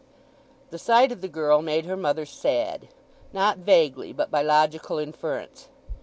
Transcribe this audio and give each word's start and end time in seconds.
The 0.71 0.79
sight 0.79 1.11
of 1.11 1.21
the 1.21 1.27
girl 1.27 1.61
made 1.61 1.85
her 1.85 1.95
mother 1.95 2.25
sad—not 2.25 3.59
vaguely 3.59 4.11
but 4.11 4.31
by 4.31 4.41
logical 4.41 4.97
inference. 4.97 5.69